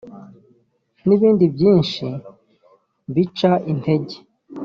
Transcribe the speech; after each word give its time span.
n’ibindi 1.07 1.45
byinshi 1.55 2.05
bica 3.13 3.51
intege 3.71 4.15